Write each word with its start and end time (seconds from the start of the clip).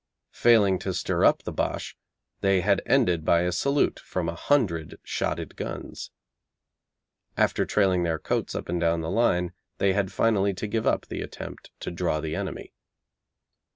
Failing 0.33 0.79
to 0.79 0.95
stir 0.95 1.23
up 1.23 1.43
the 1.43 1.51
Boche, 1.51 1.95
they 2.39 2.61
had 2.61 2.81
ended 2.87 3.23
by 3.23 3.41
a 3.41 3.51
salute 3.51 3.99
from 3.99 4.27
a 4.27 4.33
hundred 4.35 4.97
shotted 5.03 5.55
guns. 5.55 6.09
After 7.37 7.67
trailing 7.67 8.01
their 8.01 8.17
coats 8.17 8.55
up 8.55 8.67
and 8.67 8.81
down 8.81 9.01
the 9.01 9.11
line 9.11 9.53
they 9.77 9.93
had 9.93 10.11
finally 10.11 10.55
to 10.55 10.65
give 10.65 10.87
up 10.87 11.05
the 11.05 11.21
attempt 11.21 11.69
to 11.81 11.91
draw 11.91 12.19
the 12.19 12.35
enemy. 12.35 12.73